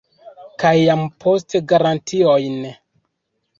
[0.63, 2.59] Kaj jam poste garantiojn.